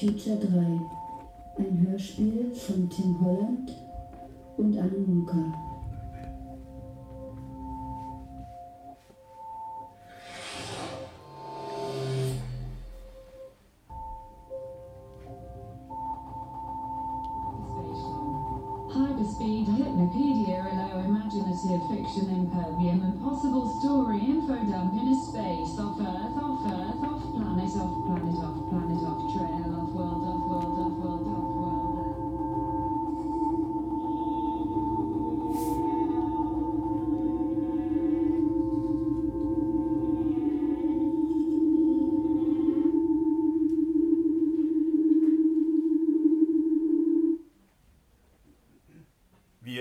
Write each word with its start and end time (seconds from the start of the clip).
Future 0.00 0.38
3. 0.38 0.80
Ein 1.58 1.86
Hörspiel 1.86 2.54
von 2.54 2.88
Tim 2.88 3.20
Holland 3.20 3.70
und 4.56 4.78
Anne 4.78 4.96
Munker. 4.96 5.52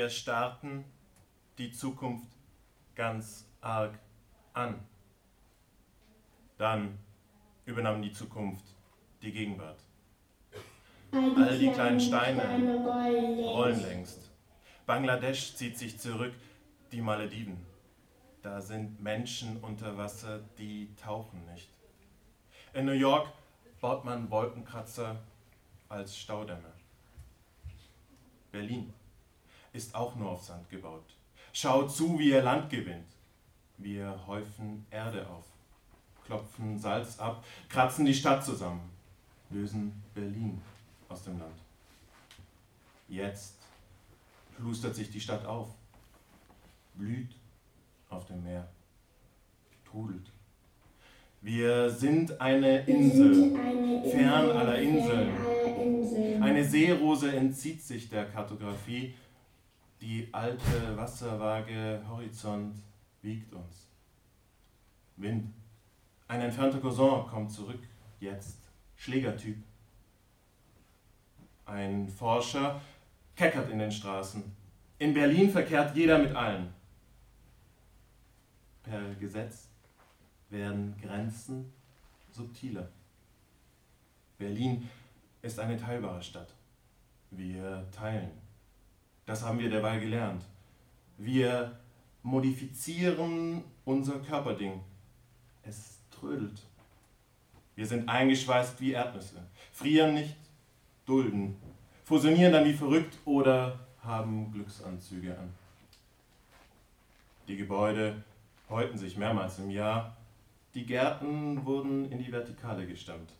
Wir 0.09 0.15
starrten 0.15 0.85
die 1.59 1.71
Zukunft 1.71 2.31
ganz 2.95 3.45
arg 3.61 3.99
an. 4.53 4.79
Dann 6.57 6.97
übernahm 7.65 8.01
die 8.01 8.11
Zukunft 8.11 8.65
die 9.21 9.31
Gegenwart. 9.31 9.77
All 11.11 11.59
die 11.59 11.69
kleinen 11.69 11.99
Steine 11.99 12.41
rollen 13.37 13.83
längst. 13.83 14.31
Bangladesch 14.87 15.53
zieht 15.53 15.77
sich 15.77 15.99
zurück, 15.99 16.33
die 16.91 17.01
Malediven. 17.01 17.63
Da 18.41 18.61
sind 18.61 18.99
Menschen 18.99 19.57
unter 19.57 19.95
Wasser, 19.95 20.39
die 20.57 20.89
tauchen 20.95 21.45
nicht. 21.53 21.69
In 22.73 22.85
New 22.85 22.93
York 22.93 23.31
baut 23.79 24.05
man 24.05 24.31
Wolkenkratzer 24.31 25.21
als 25.87 26.17
Staudämme. 26.17 26.73
Berlin 28.51 28.91
ist 29.73 29.95
auch 29.95 30.15
nur 30.15 30.31
auf 30.31 30.43
Sand 30.43 30.69
gebaut. 30.69 31.15
Schaut 31.53 31.91
zu, 31.91 32.17
wie 32.19 32.29
ihr 32.29 32.41
Land 32.41 32.69
gewinnt. 32.69 33.07
Wir 33.77 34.19
häufen 34.27 34.85
Erde 34.91 35.27
auf, 35.27 35.45
klopfen 36.25 36.77
Salz 36.77 37.17
ab, 37.19 37.43
kratzen 37.69 38.05
die 38.05 38.13
Stadt 38.13 38.43
zusammen, 38.43 38.89
lösen 39.49 40.03
Berlin 40.13 40.61
aus 41.07 41.23
dem 41.23 41.39
Land. 41.39 41.55
Jetzt 43.07 43.55
plustert 44.57 44.95
sich 44.95 45.09
die 45.09 45.21
Stadt 45.21 45.45
auf, 45.45 45.69
blüht 46.95 47.35
auf 48.09 48.25
dem 48.25 48.43
Meer, 48.43 48.67
trudelt. 49.85 50.29
Wir 51.41 51.89
sind 51.89 52.39
eine 52.41 52.81
Insel, 52.85 53.55
fern 54.11 54.51
aller 54.51 54.77
Inseln. 54.77 56.43
Eine 56.43 56.65
Seerose 56.65 57.31
entzieht 57.31 57.81
sich 57.81 58.09
der 58.09 58.25
Kartografie. 58.25 59.15
Die 60.01 60.29
alte 60.31 60.95
Wasserwaage 60.95 62.01
Horizont 62.07 62.81
wiegt 63.21 63.53
uns. 63.53 63.89
Wind. 65.17 65.53
Ein 66.27 66.41
entfernter 66.41 66.79
Cousin 66.79 67.27
kommt 67.27 67.51
zurück, 67.51 67.81
jetzt 68.19 68.69
Schlägertyp. 68.95 69.57
Ein 71.65 72.07
Forscher 72.07 72.79
keckert 73.35 73.69
in 73.69 73.79
den 73.79 73.91
Straßen. 73.91 74.43
In 74.99 75.13
Berlin 75.13 75.49
verkehrt 75.49 75.95
jeder 75.95 76.17
mit 76.17 76.33
allen. 76.33 76.73
Per 78.83 79.15
Gesetz 79.15 79.69
werden 80.49 80.95
Grenzen 81.01 81.73
subtiler. 82.31 82.89
Berlin 84.37 84.89
ist 85.41 85.59
eine 85.59 85.77
teilbare 85.77 86.21
Stadt. 86.21 86.53
Wir 87.31 87.85
teilen. 87.91 88.31
Das 89.29 89.43
haben 89.43 89.59
wir 89.59 89.69
derweil 89.69 89.99
gelernt. 89.99 90.43
Wir 91.19 91.77
modifizieren 92.23 93.63
unser 93.85 94.17
Körperding. 94.21 94.81
Es 95.61 95.99
trödelt. 96.09 96.59
Wir 97.75 97.85
sind 97.85 98.09
eingeschweißt 98.09 98.81
wie 98.81 98.93
Erdnüsse, 98.93 99.35
frieren 99.71 100.15
nicht, 100.15 100.35
dulden, 101.05 101.57
fusionieren 102.05 102.53
dann 102.53 102.65
wie 102.65 102.73
verrückt 102.73 103.19
oder 103.25 103.77
haben 104.01 104.51
Glücksanzüge 104.51 105.37
an. 105.37 105.53
Die 107.47 107.55
Gebäude 107.55 108.23
häuten 108.67 108.97
sich 108.97 109.15
mehrmals 109.15 109.59
im 109.59 109.69
Jahr, 109.69 110.17
die 110.73 110.87
Gärten 110.87 111.63
wurden 111.67 112.11
in 112.11 112.17
die 112.17 112.31
Vertikale 112.31 112.87
gestammt. 112.87 113.31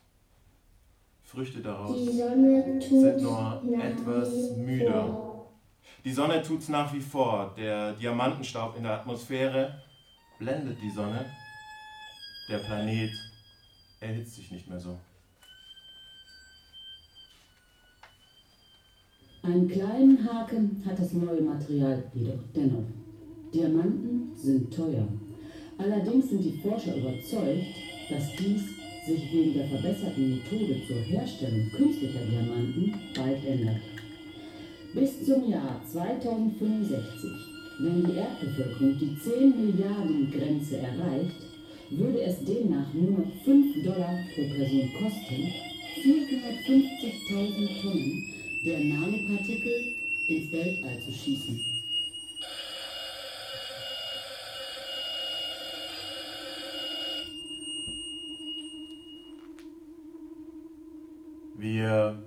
Früchte 1.24 1.62
daraus 1.62 1.98
sind 1.98 3.22
nur 3.24 3.64
etwas 3.82 4.56
müder. 4.56 5.29
Die 6.06 6.12
Sonne 6.12 6.42
tut's 6.42 6.70
nach 6.70 6.94
wie 6.94 7.02
vor. 7.02 7.54
Der 7.58 7.94
Diamantenstaub 7.94 8.78
in 8.78 8.84
der 8.84 8.94
Atmosphäre 8.94 9.82
blendet 10.38 10.82
die 10.82 10.90
Sonne. 10.90 11.26
Der 12.50 12.60
Planet 12.60 13.12
erhitzt 14.00 14.36
sich 14.36 14.52
nicht 14.52 14.68
mehr 14.68 14.80
so. 14.80 14.98
Einen 19.44 19.68
kleinen 19.68 20.28
Haken 20.28 20.84
hat 20.86 21.00
das 21.00 21.14
neue 21.14 21.42
Material 21.42 22.04
jedoch 22.14 22.44
dennoch. 22.56 22.86
Diamanten 23.54 24.32
sind 24.36 24.74
teuer. 24.74 25.08
Allerdings 25.78 26.30
sind 26.30 26.44
die 26.44 26.60
Forscher 26.62 26.96
überzeugt, 26.96 27.66
dass 28.10 28.36
dies 28.36 28.62
sich 29.06 29.34
wegen 29.34 29.54
der 29.54 29.68
verbesserten 29.68 30.30
Methode 30.36 30.82
zur 30.86 30.98
Herstellung 30.98 31.70
künstlicher 31.72 32.26
Diamanten 32.26 32.94
bald 33.16 33.46
ändert. 33.46 33.82
Bis 34.92 35.24
zum 35.24 35.48
Jahr 35.48 35.80
2065, 35.86 37.30
wenn 37.80 38.04
die 38.06 38.16
Erdbevölkerung 38.16 38.98
die 38.98 39.16
10 39.20 39.66
Milliarden 39.66 40.32
Grenze 40.32 40.78
erreicht, 40.78 41.36
würde 41.92 42.22
es 42.22 42.44
demnach 42.44 42.92
nur 42.94 43.12
noch 43.12 43.44
5 43.46 43.84
Dollar 43.84 44.18
pro 44.34 44.42
Person 44.42 44.90
kosten, 45.00 45.54
450.000 46.02 47.82
Tonnen 47.82 48.34
der 48.66 48.80
Nanopartikel 48.80 49.94
ins 50.28 50.52
Weltall 50.52 51.00
zu 51.06 51.12
schießen. 51.12 51.64
Wir 61.60 62.18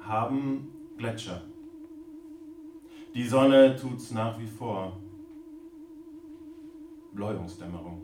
haben 0.00 0.68
Gletscher. 0.98 1.42
Die 3.16 3.24
Sonne 3.24 3.74
tut's 3.74 4.10
nach 4.10 4.38
wie 4.38 4.46
vor. 4.46 5.00
Bläuungsdämmerung. 7.14 8.02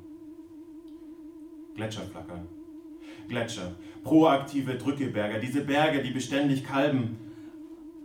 Gletscher 1.75 2.05
flackern. 2.05 2.49
Gletscher. 3.29 3.75
Proaktive 4.03 4.77
Drückeberger. 4.77 5.39
Diese 5.39 5.67
Berge, 5.67 6.03
die 6.03 6.13
beständig 6.13 6.65
kalben. 6.65 7.19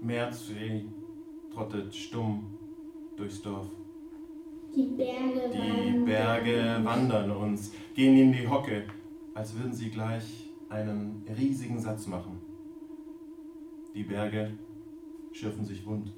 Märzfee 0.02 0.84
trottet 1.54 1.96
stumm 1.96 2.58
durchs 3.16 3.42
Dorf. 3.42 3.70
Die 4.76 4.88
Berge 4.88 5.50
Die 5.50 5.60
wandern. 5.60 6.06
Berge 6.06 6.80
wandern 6.84 7.32
uns, 7.32 7.72
gehen 7.96 8.18
in 8.18 8.34
die 8.34 8.50
Hocke, 8.50 8.84
als 9.34 9.58
würden 9.58 9.74
sie 9.74 9.90
gleich 9.90 10.50
einen 10.68 11.26
riesigen 11.38 11.80
Satz 11.80 12.06
machen. 12.06 12.38
Die 13.96 14.04
Berge 14.04 14.52
schürfen 15.32 15.64
sich 15.64 15.86
wund, 15.86 16.12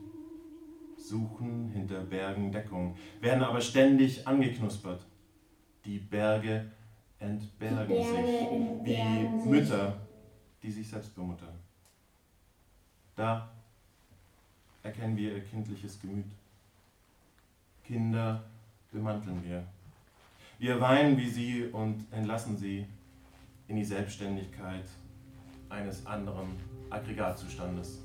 suchen 0.99 1.69
hinter 1.71 2.01
Bergen 2.01 2.51
Deckung, 2.51 2.95
werden 3.21 3.43
aber 3.43 3.61
ständig 3.61 4.27
angeknuspert. 4.27 5.05
Die 5.85 5.99
Berge 5.99 6.71
entbergen 7.19 7.87
Die 7.87 7.93
Berge 7.93 8.27
sich 8.27 8.51
entbergen 8.51 9.33
wie 9.33 9.41
sich. 9.41 9.49
Mütter, 9.49 9.97
die 10.61 10.71
sich 10.71 10.87
selbst 10.87 11.15
bemuttern. 11.15 11.55
Da 13.15 13.49
erkennen 14.83 15.17
wir 15.17 15.33
ihr 15.33 15.43
kindliches 15.43 15.99
Gemüt. 16.01 16.25
Kinder 17.83 18.43
bemanteln 18.91 19.43
wir. 19.43 19.65
Wir 20.59 20.79
weinen 20.79 21.17
wie 21.17 21.29
sie 21.29 21.65
und 21.65 22.05
entlassen 22.11 22.57
sie 22.57 22.85
in 23.67 23.75
die 23.77 23.85
Selbstständigkeit 23.85 24.85
eines 25.69 26.05
anderen 26.05 26.49
Aggregatzustandes. 26.89 27.99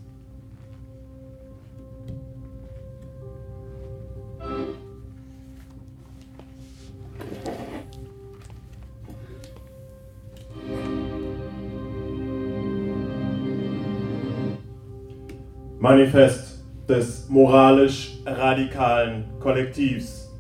Manifest 15.84 16.64
des 16.88 17.28
moralisch 17.28 18.12
radikalen 18.24 19.26
Kollektivs. 19.38 20.30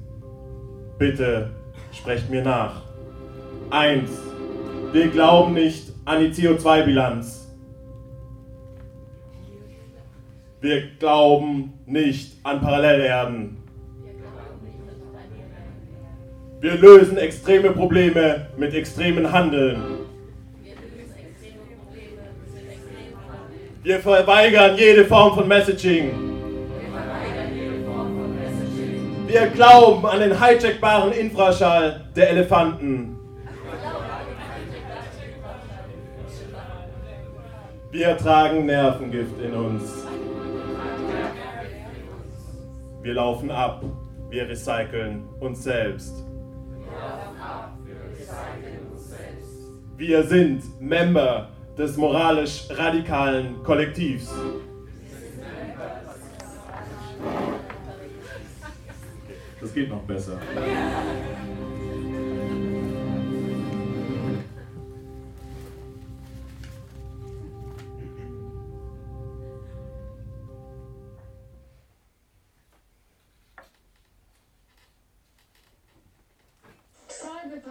Bitte 0.98 1.50
sprecht 1.92 2.30
mir 2.30 2.42
nach. 2.42 2.80
1. 3.68 4.08
Wir 4.92 5.08
glauben 5.08 5.52
nicht 5.52 5.92
an 6.06 6.20
die 6.20 6.30
CO2-Bilanz. 6.30 7.46
Wir 10.62 10.88
glauben 10.98 11.74
nicht 11.84 12.38
an 12.42 12.62
Parallelerden. 12.62 13.63
Wir 16.64 16.78
lösen 16.78 17.18
extreme 17.18 17.72
Probleme 17.72 18.46
mit 18.56 18.72
extremen 18.72 19.30
Handeln. 19.30 19.82
Wir 23.82 24.00
verweigern 24.00 24.74
jede 24.78 25.04
Form 25.04 25.34
von 25.34 25.46
Messaging. 25.46 26.10
Wir 29.26 29.46
glauben 29.48 30.06
an 30.06 30.20
den 30.20 30.42
hijackbaren 30.42 31.12
Infraschall 31.12 32.06
der 32.16 32.30
Elefanten. 32.30 33.18
Wir 37.90 38.16
tragen 38.16 38.64
Nervengift 38.64 39.38
in 39.38 39.52
uns. 39.52 40.06
Wir 43.02 43.12
laufen 43.12 43.50
ab. 43.50 43.84
Wir 44.30 44.48
recyceln 44.48 45.28
uns 45.40 45.62
selbst. 45.62 46.23
Wir 49.96 50.22
sind 50.24 50.80
Member 50.80 51.48
des 51.78 51.96
moralisch 51.96 52.68
radikalen 52.70 53.62
Kollektivs. 53.62 54.28
Das 59.60 59.72
geht 59.72 59.88
noch 59.88 60.02
besser. 60.02 60.38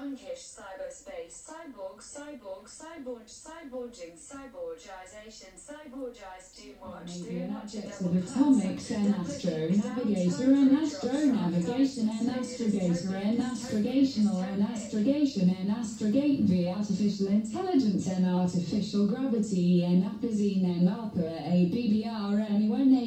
Cyberpunkish 0.04 0.60
cyberspace, 0.60 1.32
cyborg, 1.48 2.02
cyborg, 2.02 2.68
cyborg, 2.68 3.26
cyborging, 3.26 4.20
cyborgization, 4.20 5.56
cyborgize, 5.56 6.52
do 6.58 6.76
watch, 6.82 7.22
do 7.24 7.48
watch, 7.48 7.64
Objects 7.64 8.02
of 8.02 8.18
atomics 8.18 8.92
and 8.92 9.16
astro 9.16 9.70
navigator 9.70 10.52
and 10.52 10.76
astro 10.76 11.12
navigation 11.12 12.10
and 12.10 12.30
astrogator 12.30 13.14
and 13.14 13.40
astrogational 13.40 14.44
and 14.44 14.64
astrogation 14.64 15.50
and 15.50 15.72
astrogate 15.72 16.42
v 16.42 16.68
artificial 16.68 17.28
intelligence 17.28 18.08
and 18.08 18.26
artificial 18.26 19.08
gravity 19.08 19.86
and 19.86 20.04
apazine 20.04 20.66
and 20.66 20.90
opera 20.90 21.40
a 21.46 21.72
BBR 21.72 22.42
and 22.42 22.64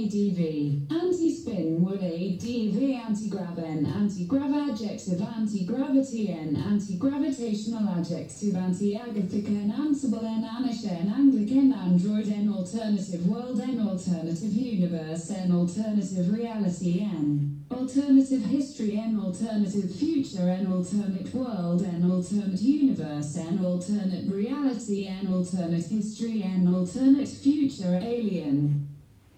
ADV 0.06 0.90
anti-spin 0.90 1.82
would 1.82 2.02
ADV 2.02 2.78
anti-grav 3.06 3.58
and 3.58 3.86
anti-grav 3.86 4.52
adjective 4.52 5.20
anti-gravity 5.20 6.28
and 6.30 6.56
anti-gravitational 6.86 7.84
adjective 7.88 8.54
anti-agathic 8.54 9.48
and 9.48 9.72
ansible 9.72 10.22
and 10.22 10.44
anish 10.44 10.84
anglican 10.84 11.72
android 11.72 12.28
and 12.28 12.48
alternative 12.48 13.26
world 13.26 13.58
and 13.58 13.80
alternative 13.80 14.52
universe 14.52 15.28
and 15.28 15.50
alternative 15.50 16.28
reality 16.28 17.00
and 17.00 17.56
alternative 17.72 18.40
history 18.44 18.94
and 18.94 19.16
alternative 19.16 19.90
future 19.90 20.46
and 20.46 20.64
alternate 20.64 21.32
world 21.34 21.82
and 21.82 22.04
alternate 22.04 22.60
universe 22.60 23.34
and 23.34 23.58
alternate 23.58 24.24
reality 24.28 25.06
and 25.06 25.26
alternate 25.26 25.82
history 25.82 26.40
and 26.40 26.68
alternate 26.68 27.26
future 27.28 27.98
alien 28.00 28.58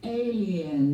alien 0.04 0.87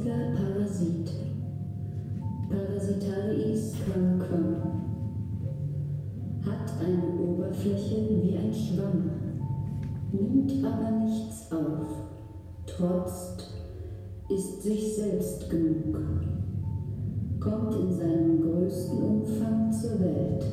Trotziger 0.00 0.32
Parasit. 0.34 1.10
Parasitaris 2.48 3.74
quam 3.84 4.18
quam. 4.18 4.56
Hat 6.42 6.72
eine 6.80 7.20
Oberfläche 7.20 8.08
wie 8.22 8.36
ein 8.38 8.52
Schwamm, 8.52 9.10
nimmt 10.10 10.64
aber 10.64 10.90
nichts 11.04 11.52
auf, 11.52 11.86
trotzt, 12.66 13.52
ist 14.30 14.62
sich 14.62 14.96
selbst 14.96 15.50
genug, 15.50 15.98
kommt 17.38 17.74
in 17.74 17.92
seinem 17.92 18.40
größten 18.40 19.02
Umfang 19.02 19.70
zur 19.70 20.00
Welt, 20.00 20.46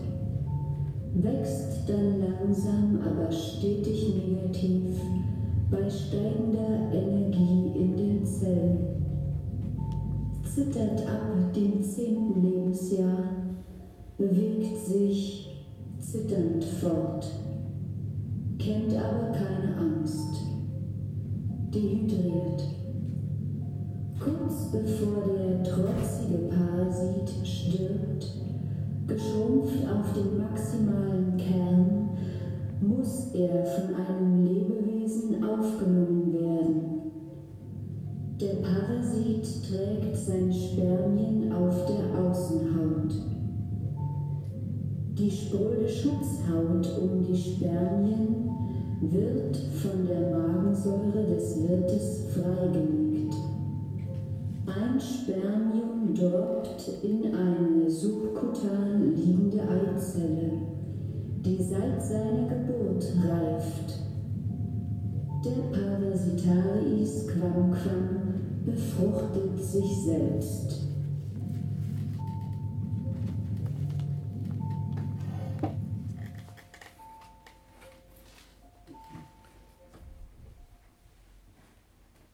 wächst 1.13 1.88
dann 1.88 2.19
langsam, 2.19 3.00
aber 3.01 3.31
stetig 3.31 4.13
negativ 4.13 5.00
bei 5.71 5.89
steigender 5.89 6.91
Energie 6.91 7.71
in 7.79 7.95
den 7.95 8.25
Zellen 8.25 8.96
zittert 10.57 11.07
ab 11.07 11.54
dem 11.56 11.83
zehnten 11.83 12.42
Lebensjahr, 12.42 13.25
bewegt 14.18 14.75
sich 14.75 15.68
zitternd 16.00 16.63
fort, 16.63 17.27
kennt 18.57 18.92
aber 18.95 19.33
keine 19.33 19.77
Angst, 19.77 20.33
dehydriert. 21.71 22.63
Kurz 24.19 24.71
bevor 24.71 25.25
der 25.31 25.62
trotzige 25.62 26.50
Parasit 26.50 27.30
stirbt, 27.45 28.25
geschrumpft 29.06 29.86
auf 29.88 30.12
den 30.13 30.39
maximalen 30.39 31.38
Kern, 31.38 32.10
muss 32.81 33.31
er 33.36 33.63
von 33.63 33.87
trägt 39.67 40.15
sein 40.15 40.51
Spermien 40.51 41.51
auf 41.51 41.86
der 41.86 42.24
Außenhaut. 42.24 43.12
Die 45.17 45.31
spröde 45.31 45.89
Schutzhaut 45.89 47.01
um 47.01 47.25
die 47.25 47.36
Spermien 47.36 48.50
wird 49.01 49.57
von 49.57 50.07
der 50.07 50.38
Magensäure 50.38 51.25
des 51.36 51.67
Wirtes 51.67 52.27
freigelegt. 52.33 53.36
Ein 54.67 55.00
Spermium 55.00 56.13
droppt 56.13 56.89
in 57.03 57.33
eine 57.36 57.89
subkutan 57.89 59.15
liegende 59.15 59.62
Eizelle, 59.63 60.51
die 61.45 61.62
seit 61.62 62.01
seiner 62.01 62.47
Geburt 62.47 63.05
reift. 63.27 64.00
Der 65.43 65.77
Parasitaris 65.77 67.27
quam 67.27 67.71
quam 67.71 68.27
befruchtet 68.67 69.63
sich 69.63 70.03
selbst. 70.03 70.88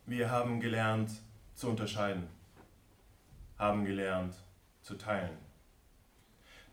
Wir 0.07 0.31
haben 0.31 0.59
gelernt 0.59 1.11
zu 1.53 1.69
unterscheiden, 1.69 2.23
haben 3.59 3.85
gelernt 3.85 4.33
zu 4.81 4.95
teilen. 4.95 5.37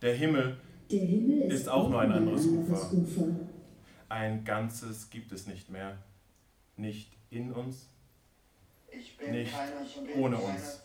Der 0.01 0.15
Himmel 0.15 0.57
Der 0.91 1.01
Himmel 1.01 1.43
ist, 1.43 1.61
Ist 1.61 1.69
auch 1.69 1.91
nur 1.91 2.01
ein 2.01 2.13
anderes 2.13 2.47
anderes 2.49 2.93
Ufer. 2.93 3.27
Ein 4.09 4.45
Ganzes 4.45 5.11
gibt 5.11 5.33
es 5.33 5.47
nicht 5.47 5.69
mehr. 5.69 5.99
Nicht 6.77 7.13
in 7.29 7.53
uns, 7.53 7.91
Nicht 9.31 9.55
ohne 10.17 10.37
uns. 10.39 10.83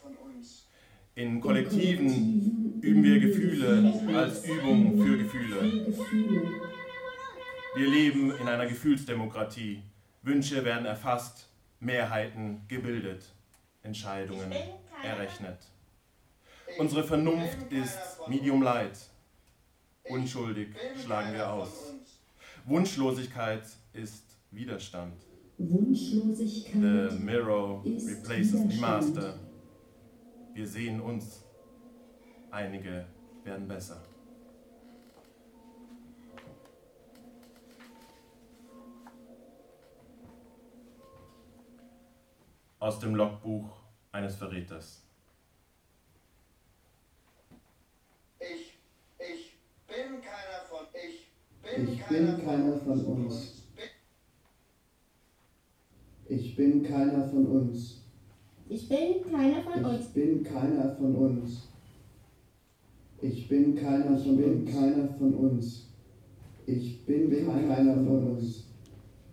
in 1.16 1.40
Kollektiven 1.40 2.82
üben 2.82 3.04
wir 3.04 3.20
Gefühle 3.20 3.94
als 4.18 4.46
Übung 4.46 5.02
für 5.02 5.18
Gefühle. 5.18 5.88
Wir 7.76 7.88
leben 7.90 8.36
in 8.38 8.48
einer 8.48 8.66
Gefühlsdemokratie. 8.68 9.82
Wünsche 10.22 10.64
werden 10.66 10.86
erfasst, 10.86 11.50
Mehrheiten 11.80 12.62
gebildet, 12.68 13.26
Entscheidungen 13.84 14.52
errechnet. 15.04 15.60
Unsere 16.78 17.04
Vernunft 17.04 17.72
ist 17.72 18.00
Medium. 18.28 18.62
Light. 18.62 18.98
Unschuldig 20.10 20.70
schlagen 21.04 21.34
wir 21.34 21.50
aus. 21.50 21.70
uns. 21.92 22.20
Wunschlosigkeit 22.66 23.64
ist 23.94 24.24
Widerstand. 24.52 25.14
Wunschlosigkeit 25.58 26.82
The 26.82 27.20
mirror 27.20 27.82
replaces 27.84 28.68
the 28.68 28.80
master. 28.82 29.40
Wir 30.54 30.68
sehen 30.68 31.00
uns. 31.02 31.44
Einige 32.52 33.06
werden 33.44 33.68
besser. 33.68 34.02
Aus 42.80 43.00
dem 43.00 43.16
Logbuch 43.16 43.70
eines 44.12 44.36
Verräters. 44.36 45.04
Ich, 48.40 48.78
ich 49.20 49.58
bin 49.88 50.22
keiner 50.22 50.66
von, 50.70 50.86
ich 50.94 51.32
bin, 51.62 51.94
ich 51.94 52.00
keiner, 52.02 52.34
bin 52.34 52.46
keiner 52.46 52.78
von 52.78 53.06
uns. 53.06 53.55
Ich 56.56 56.64
bin 56.64 56.84
keiner 56.84 57.28
von 57.28 57.46
uns. 57.48 58.02
Ich 58.70 58.88
bin 58.88 59.30
keiner 59.30 59.62
von 59.62 59.84
uns. 59.84 60.06
Ich 60.06 60.14
bin 60.14 60.42
keiner 60.42 60.96
von 60.96 61.16
uns. 61.16 61.68
Ich 63.22 63.50
bin 63.50 63.76
keiner 63.76 64.18
von 64.18 64.38
bin 64.38 64.66
keiner 64.66 65.10
von 65.20 65.34
uns. 65.34 65.90
Ich 66.66 67.06
bin 67.06 67.42
keiner 67.42 67.98
von 67.98 68.24
uns. 68.30 68.64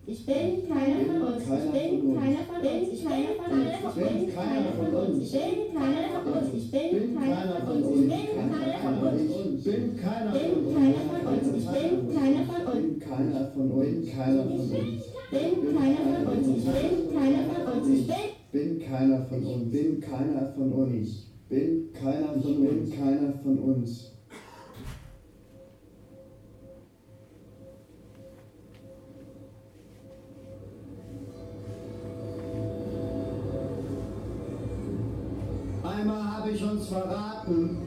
Ich 0.05 0.25
bin 0.25 0.67
keiner 0.67 1.05
von 1.05 1.21
uns. 1.21 1.45
Ich 1.45 1.63
bin 1.63 1.95
keiner 2.03 2.43
von 2.43 2.61
uns. 2.61 2.91
Ich 2.91 3.05
bin 3.05 4.35
keiner 4.35 4.73
von 4.73 4.93
uns. 4.93 5.23
Ich 5.23 5.31
bin 5.31 5.63
keiner 5.63 5.95
von 5.95 6.23
uns. 6.27 6.53
Ich 6.53 6.71
bin 6.71 6.73
keiner 6.73 6.73
von 6.73 6.73
uns. 6.73 6.73
Ich 6.73 6.73
bin 6.73 7.15
keiner 7.15 7.61
von 7.61 7.83
uns. 7.83 8.05
Ich 8.05 8.19
bin 8.19 8.35
keiner 8.35 8.79
von 8.83 9.07
uns. 9.07 9.55
Ich 9.55 9.71
bin 9.71 9.95
keiner 9.95 10.31
bin 10.33 10.75
keiner 10.75 10.99
von 11.07 11.37
uns. 11.37 11.55
Ich 11.55 11.67
bin 11.71 12.13
keiner 12.13 12.43
von 12.43 12.67
uns. 12.67 12.83
bin 12.83 12.99
keiner 12.99 13.51
von 13.53 13.71
uns. 13.71 14.11
Keiner 14.11 14.43
von 14.43 14.59
uns. 14.59 15.12
Bin 15.33 15.75
keiner 15.75 16.23
von 16.23 16.37
uns. 16.37 16.47
Ich 16.47 16.63
bin 16.63 17.11
keiner 17.11 17.65
von 17.65 17.81
uns. 17.81 17.87
Ich 17.89 18.07
bin 18.07 18.33
bin 18.53 18.79
keiner 18.79 19.25
von 19.25 19.43
uns. 19.43 19.71
Bin 19.71 19.99
keiner 19.99 20.53
von 20.53 20.71
uns. 20.71 21.25
Bin 21.49 21.91
keiner 21.91 22.33
von 22.33 22.53
uns. 22.53 22.69
Bin 22.69 22.91
keiner 22.91 23.33
von 23.41 23.57
uns. 23.57 24.11
Einmal 35.83 36.23
habe 36.23 36.51
ich 36.51 36.63
uns 36.63 36.87
verraten. 36.87 37.77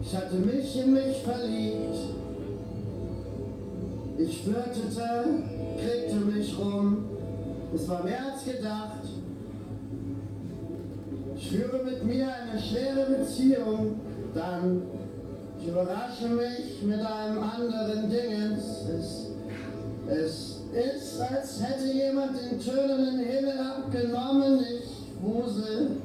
Ich 0.00 0.16
hatte 0.16 0.36
mich 0.36 0.82
in 0.82 0.94
mich 0.94 1.16
verliebt. 1.18 2.19
Ich 4.22 4.42
flirtete, 4.42 5.24
kriegte 5.78 6.16
mich 6.16 6.58
rum. 6.58 7.06
Es 7.74 7.88
war 7.88 8.04
mehr 8.04 8.32
als 8.32 8.44
gedacht. 8.44 9.04
Ich 11.36 11.48
führe 11.48 11.82
mit 11.84 12.04
mir 12.04 12.28
eine 12.28 12.60
schwere 12.60 13.06
Beziehung. 13.16 13.98
Dann, 14.34 14.82
ich 15.58 15.68
überrasche 15.68 16.28
mich 16.28 16.82
mit 16.82 17.00
einem 17.00 17.42
anderen 17.42 18.10
Dingens. 18.10 18.64
Es, 18.90 19.30
es 20.06 20.60
ist, 20.72 21.20
als 21.20 21.62
hätte 21.62 21.90
jemand 21.90 22.32
den 22.36 22.60
tönenden 22.60 23.20
Himmel 23.20 23.58
abgenommen. 23.58 24.60
Ich 24.60 25.22
wusel. 25.22 25.96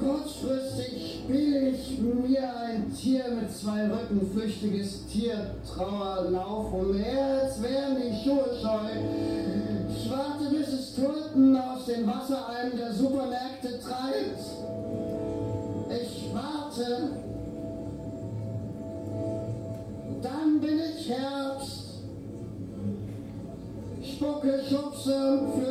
Kurzfristig 0.00 1.22
spiele 1.24 1.70
ich 1.70 1.98
mir 2.00 2.56
ein 2.56 2.67
Tier 3.00 3.30
mit 3.30 3.56
zwei 3.56 3.84
Rücken, 3.84 4.28
flüchtiges 4.32 5.06
Tier, 5.06 5.54
Trauer, 5.64 6.30
Lauf 6.30 6.72
umher, 6.72 7.42
als 7.44 7.62
wären 7.62 7.96
die 7.96 8.24
Schuhe 8.24 8.44
scheu. 8.60 8.90
Ich 9.88 10.10
warte, 10.10 10.52
bis 10.52 10.68
es 10.68 10.96
Tulpen 10.96 11.56
aus 11.56 11.86
den 11.86 12.04
Wassereimen 12.08 12.76
der 12.76 12.92
Supermärkte 12.92 13.78
treibt. 13.78 14.40
Ich 15.90 16.34
warte. 16.34 17.10
Dann 20.20 20.60
bin 20.60 20.80
ich 20.80 21.08
Herbst. 21.08 21.84
Spucke, 24.02 24.60
schubse 24.68 25.14
und 25.14 25.62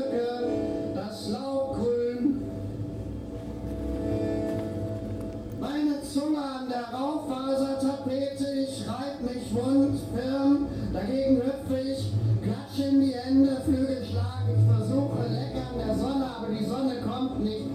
Raufasertapete, 6.94 8.48
ich 8.54 8.88
reib 8.88 9.22
mich 9.22 9.54
wund, 9.54 10.00
firm, 10.16 10.68
dagegen 10.94 11.38
hüpfe 11.38 11.80
ich, 11.80 12.14
klatsche 12.42 12.90
in 12.90 13.02
die 13.02 13.14
Hände, 13.14 13.62
Flügelschlag, 13.66 14.44
ich 14.48 14.66
versuche 14.74 15.24
lecker 15.28 15.68
an 15.72 15.78
der 15.86 15.96
Sonne, 15.96 16.26
aber 16.26 16.48
die 16.48 16.66
Sonne 16.66 16.96
kommt 17.02 17.44
nicht. 17.44 17.68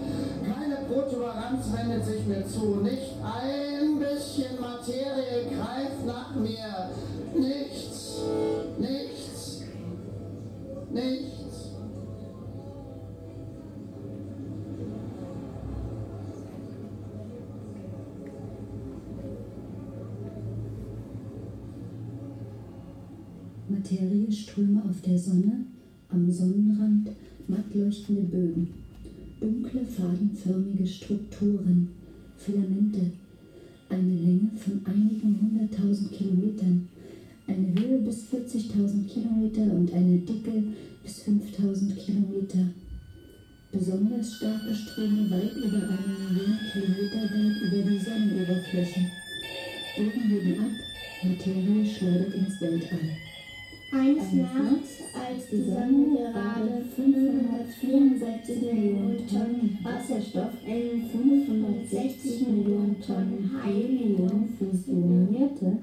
Keine 0.43 0.77
Protuberanz 0.87 1.65
wendet 1.71 2.05
sich 2.05 2.25
mir 2.25 2.45
zu, 2.47 2.77
nicht 2.77 3.13
ein 3.23 3.99
bisschen 3.99 4.59
Materie 4.59 5.45
greift 5.49 6.05
nach 6.05 6.33
mir. 6.35 6.89
Nichts, 7.35 7.62
Materieströme 23.83 24.81
auf 24.89 25.01
der 25.01 25.19
Sonne, 25.19 25.65
am 26.07 26.31
Sonnenrand 26.31 27.09
matt 27.49 27.75
leuchtende 27.75 28.21
Bögen, 28.21 28.69
dunkle, 29.41 29.81
fadenförmige 29.85 30.87
Strukturen, 30.87 31.89
Filamente, 32.37 33.11
eine 33.89 34.15
Länge 34.15 34.51
von 34.55 34.79
einigen 34.85 35.37
hunderttausend 35.41 36.13
Kilometern, 36.13 36.87
eine 37.45 37.73
Höhe 37.77 37.97
bis 37.99 38.23
40.000 38.31 39.05
Kilometer 39.05 39.63
und 39.73 39.91
eine 39.93 40.17
Dicke 40.19 40.63
bis 41.03 41.23
5.000 41.23 41.93
Kilometer. 41.95 42.65
Besonders 43.73 44.35
starke 44.35 44.73
Ströme 44.73 45.29
weit 45.29 45.57
über 45.57 45.83
eine 45.89 46.31
Million 46.31 46.57
Kilometer 46.71 47.23
weit 47.35 47.61
über 47.67 47.91
die 47.91 47.99
Sonnenoberfläche. 47.99 49.01
Bögen 49.97 50.29
heben 50.29 50.59
ab, 50.61 50.71
Materie 51.23 51.85
schleudert 51.85 52.33
ins 52.33 52.61
Weltall. 52.61 53.22
Eines 53.93 54.33
Nachts, 54.33 55.03
als 55.13 55.47
die 55.51 55.63
Sonne 55.63 56.17
gerade 56.17 56.83
564 56.95 58.61
Millionen 58.61 59.27
Tonnen 59.27 59.77
Wasserstoff 59.83 60.53
in 60.65 61.09
560 61.09 62.47
Millionen 62.47 62.99
Tonnen 62.99 63.51
Helium 63.63 64.49
fusionierte 64.57 65.77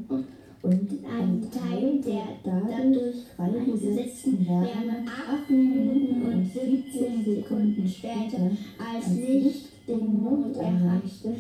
und 0.63 0.91
ein 1.09 1.49
Teil 1.51 2.01
der 2.05 2.27
dadurch 2.45 3.17
freigesetzten 3.37 4.47
Wärme 4.47 5.05
8 5.07 5.51
Minuten 5.51 6.23
und 6.23 6.53
17 6.53 7.25
Sekunden 7.25 7.89
später 7.89 8.51
als 8.79 9.15
Licht 9.15 9.69
den 9.87 10.21
Mond 10.21 10.57
erreichte. 10.57 11.35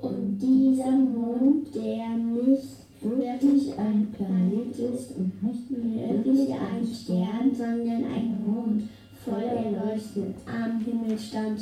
und 0.00 0.38
dieser 0.38 0.90
Mond, 0.90 1.74
der 1.74 2.16
nicht 2.16 2.81
wirklich 3.04 3.78
ein 3.78 4.08
Planet 4.12 4.78
ist 4.78 5.16
und 5.16 5.42
nicht 5.42 5.70
wirklich 5.70 6.54
ein 6.54 6.86
Stern, 6.86 7.54
sondern 7.54 8.04
ein 8.04 8.36
Mond 8.46 8.84
voll 9.24 9.42
erleuchtet 9.42 10.36
am 10.46 10.80
Himmel 10.80 11.18
stand. 11.18 11.60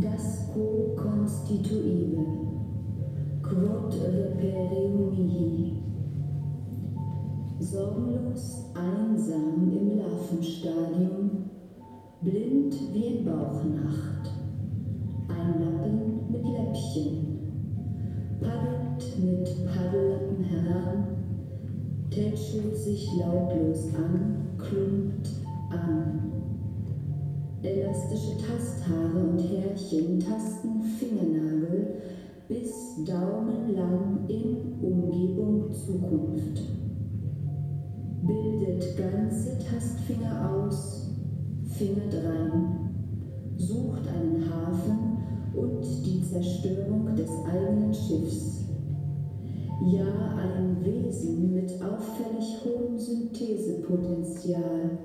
Das 0.00 0.50
Co 0.52 0.96
constituible, 0.96 2.26
quod 3.42 3.94
repereo 3.94 5.12
mihi. 5.16 5.81
Sorgenlos, 7.62 8.64
einsam 8.74 9.70
im 9.70 9.98
Larvenstadium, 9.98 11.30
blind 12.20 12.74
wie 12.92 13.06
in 13.06 13.24
Bauchnacht. 13.24 14.32
Ein 15.28 15.60
Lappen 15.60 16.32
mit 16.32 16.44
Läppchen, 16.44 17.38
paddelt 18.40 19.16
mit 19.22 19.48
Paddellappen 19.66 20.44
heran, 20.44 21.04
tätschelt 22.10 22.76
sich 22.76 23.08
lautlos 23.16 23.94
an, 23.94 24.48
klumpt 24.58 25.30
an. 25.70 26.32
Elastische 27.62 28.38
Tasthaare 28.38 29.24
und 29.24 29.38
Härchen 29.38 30.18
tasten 30.18 30.82
Fingernagel 30.98 32.02
bis 32.48 33.04
daumenlang 33.06 34.18
in 34.26 34.82
Umgebung 34.82 35.72
Zukunft. 35.72 36.81
Bildet 38.26 38.96
ganze 38.96 39.58
Tastfinger 39.58 40.50
aus, 40.50 41.10
Finger 41.68 42.08
drein, 42.10 42.90
sucht 43.56 44.08
einen 44.08 44.48
Hafen 44.48 45.18
und 45.54 45.84
die 46.06 46.22
Zerstörung 46.22 47.14
des 47.16 47.30
eigenen 47.50 47.92
Schiffs. 47.92 48.64
Ja, 49.84 50.38
ein 50.38 50.76
Wesen 50.84 51.54
mit 51.54 51.72
auffällig 51.82 52.60
hohem 52.64 52.96
Synthesepotenzial, 52.98 54.98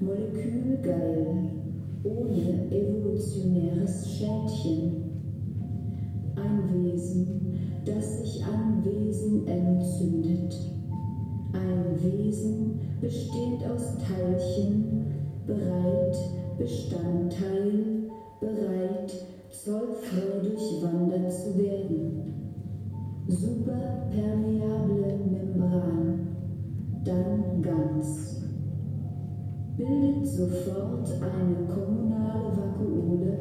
molekülgeil, 0.00 1.50
ohne 2.04 2.70
evolutionäres 2.70 4.10
Schädchen. 4.10 5.06
das 7.86 8.18
sich 8.18 8.44
an 8.44 8.84
Wesen 8.84 9.46
entzündet. 9.46 10.75
Ein 11.56 11.96
Wesen 12.02 12.80
bestehend 13.00 13.64
aus 13.64 13.96
Teilchen, 13.96 15.06
bereit, 15.46 16.16
Bestandteil, 16.58 18.10
bereit, 18.40 19.12
zollfrei 19.50 20.40
durchwandert 20.42 21.32
zu 21.32 21.56
werden. 21.56 22.34
Superpermeable 23.26 25.18
Membran, 25.30 26.28
dann 27.04 27.62
ganz. 27.62 28.42
Bildet 29.78 30.26
sofort 30.26 31.10
eine 31.22 31.66
kommunale 31.66 32.56
Vakuole, 32.56 33.38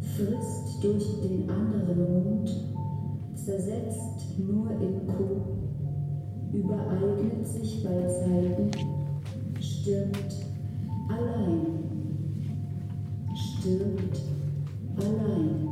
frisst 0.00 0.82
durch 0.82 1.20
den 1.22 1.48
anderen 1.48 2.24
Mund, 2.24 2.50
zersetzt 3.34 4.38
nur 4.38 4.70
in 4.80 5.06
Co, 5.06 5.57
übereignet 6.52 7.46
sich 7.46 7.84
bei 7.84 8.06
Zeiten, 8.06 8.70
stirbt 9.60 10.34
allein, 11.08 11.84
stirbt 13.34 14.20
allein. 14.96 15.68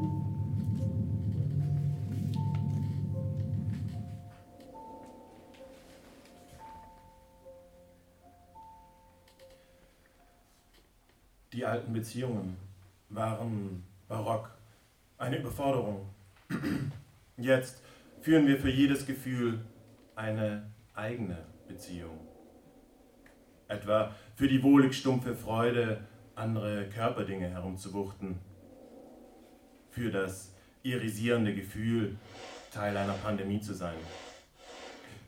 Die 11.52 11.64
alten 11.64 11.92
Beziehungen 11.95 12.56
waren 13.09 13.83
barock, 14.09 14.50
eine 15.16 15.38
Überforderung. 15.38 16.06
Jetzt 17.38 17.80
führen 18.21 18.47
wir 18.47 18.59
für 18.59 18.68
jedes 18.68 19.06
Gefühl 19.06 19.61
eine 20.17 20.71
eigene 20.95 21.37
Beziehung. 21.69 22.19
Etwa 23.69 24.15
für 24.35 24.49
die 24.49 24.63
wohlig 24.63 24.97
stumpfe 24.97 25.35
Freude, 25.35 26.01
andere 26.35 26.89
Körperdinge 26.89 27.49
herumzuwuchten. 27.49 28.39
Für 29.91 30.11
das 30.11 30.53
irisierende 30.83 31.55
Gefühl, 31.55 32.17
Teil 32.73 32.97
einer 32.97 33.15
Pandemie 33.15 33.61
zu 33.61 33.75
sein. 33.75 33.95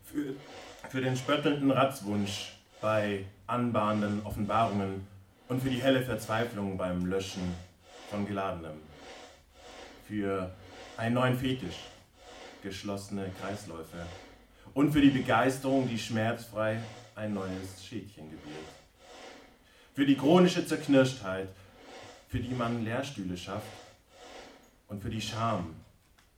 Für, 0.04 0.34
für 0.88 1.00
den 1.00 1.16
spöttelnden 1.16 1.70
Ratzwunsch 1.70 2.54
bei 2.80 3.24
anbahnenden 3.46 4.24
Offenbarungen 4.24 5.06
und 5.48 5.62
für 5.62 5.70
die 5.70 5.82
helle 5.82 6.02
Verzweiflung 6.02 6.76
beim 6.76 7.06
Löschen 7.06 7.54
von 8.10 8.26
Geladenem. 8.26 8.78
Für 10.06 10.50
einen 10.96 11.14
neuen 11.14 11.36
Fetisch, 11.36 11.88
geschlossene 12.62 13.30
Kreisläufe 13.40 14.06
und 14.74 14.92
für 14.92 15.00
die 15.00 15.10
Begeisterung, 15.10 15.88
die 15.88 15.98
schmerzfrei 15.98 16.80
ein 17.14 17.34
neues 17.34 17.84
Schädchen 17.84 18.30
gebiert. 18.30 18.68
Für 19.94 20.06
die 20.06 20.16
chronische 20.16 20.64
Zerknirschtheit, 20.64 21.48
für 22.28 22.38
die 22.38 22.54
man 22.54 22.84
Lehrstühle 22.84 23.36
schafft 23.36 23.66
und 24.88 25.02
für 25.02 25.10
die 25.10 25.20
Scham, 25.20 25.74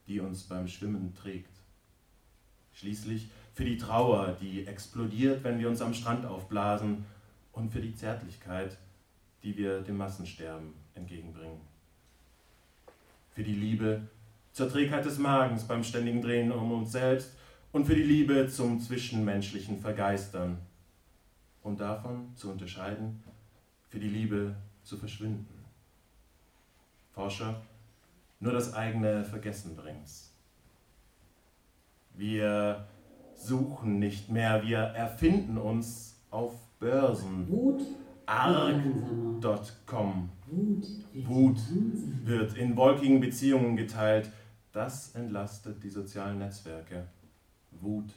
die 0.07 0.19
uns 0.19 0.43
beim 0.43 0.67
Schwimmen 0.67 1.13
trägt. 1.15 1.51
Schließlich 2.73 3.29
für 3.53 3.65
die 3.65 3.77
Trauer, 3.77 4.37
die 4.41 4.65
explodiert, 4.65 5.43
wenn 5.43 5.59
wir 5.59 5.69
uns 5.69 5.81
am 5.81 5.93
Strand 5.93 6.25
aufblasen 6.25 7.05
und 7.51 7.71
für 7.71 7.81
die 7.81 7.95
Zärtlichkeit, 7.95 8.77
die 9.43 9.57
wir 9.57 9.81
dem 9.81 9.97
Massensterben 9.97 10.73
entgegenbringen. 10.95 11.61
Für 13.33 13.43
die 13.43 13.53
Liebe 13.53 14.01
zur 14.53 14.69
Trägheit 14.69 15.05
des 15.05 15.17
Magens 15.17 15.63
beim 15.65 15.83
ständigen 15.83 16.21
Drehen 16.21 16.51
um 16.51 16.71
uns 16.71 16.91
selbst 16.91 17.31
und 17.71 17.85
für 17.85 17.95
die 17.95 18.03
Liebe 18.03 18.47
zum 18.47 18.79
zwischenmenschlichen 18.79 19.79
Vergeistern 19.79 20.57
und 21.63 21.79
davon 21.79 22.35
zu 22.35 22.51
unterscheiden, 22.51 23.23
für 23.87 23.99
die 23.99 24.09
Liebe 24.09 24.55
zu 24.83 24.97
verschwinden. 24.97 25.47
Forscher, 27.13 27.61
nur 28.39 28.53
das 28.53 28.73
eigene 28.73 29.23
Vergessen 29.23 29.75
bringt's. 29.75 30.33
Wir 32.13 32.87
suchen 33.35 33.99
nicht 33.99 34.29
mehr, 34.29 34.63
wir 34.63 34.79
erfinden 34.79 35.57
uns 35.57 36.17
auf 36.29 36.53
Börsen. 36.79 37.49
Wut 37.49 37.81
Arg.com. 38.25 40.29
Wut 41.13 41.59
wird 42.23 42.55
in 42.55 42.77
wolkigen 42.77 43.19
Beziehungen 43.19 43.75
geteilt. 43.75 44.31
Das 44.71 45.13
entlastet 45.15 45.83
die 45.83 45.89
sozialen 45.89 46.39
Netzwerke. 46.39 47.07
Wut 47.71 48.11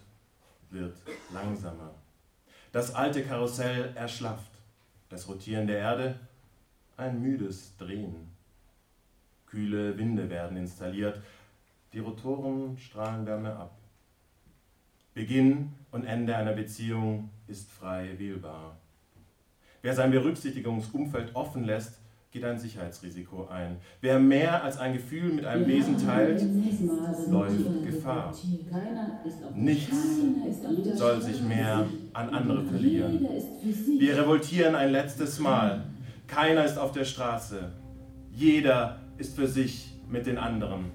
wird 0.71 0.97
langsamer. 1.33 1.95
Das 2.73 2.95
alte 2.95 3.25
Karussell 3.25 3.93
erschlafft. 3.95 4.51
Das 5.09 5.29
Rotieren 5.29 5.67
der 5.67 5.79
Erde 5.79 6.19
ein 6.97 7.21
müdes 7.21 7.77
Drehen. 7.77 8.33
Kühle 9.47 9.97
Winde 9.97 10.29
werden 10.31 10.57
installiert. 10.57 11.21
Die 11.93 12.01
Rotoren 12.01 12.77
strahlen 12.79 13.27
Wärme 13.27 13.55
ab. 13.55 13.77
Beginn 15.13 15.73
und 15.93 16.05
Ende 16.05 16.37
einer 16.37 16.55
Beziehung 16.55 17.31
ist 17.47 17.71
frei 17.71 18.19
wählbar. 18.19 18.77
Wer 19.83 19.95
sein 19.95 20.11
Berücksichtigungsumfeld 20.11 21.37
offen 21.37 21.63
lässt, 21.63 22.01
geht 22.35 22.45
ein 22.45 22.59
Sicherheitsrisiko 22.59 23.47
ein. 23.47 23.77
Wer 24.01 24.19
mehr 24.19 24.65
als 24.65 24.77
ein 24.77 24.93
Gefühl 24.93 25.35
mit 25.35 25.45
einem 25.45 25.69
Wesen 25.69 26.05
teilt, 26.05 26.43
läuft 27.31 27.87
Gefahr. 27.87 28.35
Nichts 29.55 29.97
soll 30.97 31.23
sich 31.23 31.41
mehr 31.43 31.87
an 32.13 32.31
andere 32.31 32.65
verlieren. 32.65 33.25
Wir 34.01 34.19
revoltieren 34.19 34.75
ein 34.75 34.91
letztes 34.91 35.39
Mal. 35.39 35.85
Keiner 36.27 36.65
ist 36.65 36.77
auf 36.77 36.91
der 36.91 37.05
Straße. 37.05 37.71
Jeder 38.33 38.99
ist 39.17 39.37
für 39.37 39.47
sich 39.47 39.93
mit 40.11 40.27
den 40.27 40.37
anderen. 40.37 40.87